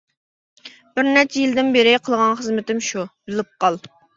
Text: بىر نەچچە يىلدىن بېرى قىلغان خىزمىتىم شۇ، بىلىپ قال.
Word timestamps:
بىر 0.95 1.09
نەچچە 1.17 1.43
يىلدىن 1.45 1.69
بېرى 1.77 1.93
قىلغان 2.09 2.35
خىزمىتىم 2.43 2.83
شۇ، 2.89 3.07
بىلىپ 3.29 3.57
قال. 3.67 3.83